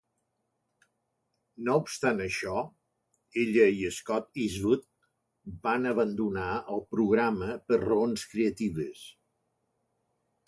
No 1.67 1.73
obstant 1.81 2.21
això, 2.23 2.53
ella 3.41 3.67
i 3.81 3.91
Scott 3.97 4.41
Eastwood 4.45 4.87
van 5.67 5.85
abandonar 5.91 6.49
el 6.77 6.83
programa 6.97 7.51
per 7.69 7.79
raons 7.83 8.25
creatives. 8.33 9.05